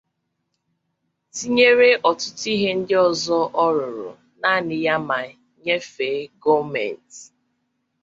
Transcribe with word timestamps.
tinyere 1.35 1.89
ọtụtụ 2.09 2.45
ihe 2.53 2.69
ndị 2.79 2.93
ọzọ 3.07 3.39
ọ 3.63 3.65
rụrụ 3.75 4.09
nnanị 4.17 4.75
ya 4.85 4.95
ma 5.07 5.19
nyefee 5.63 6.19
gọọmenti 6.43 7.19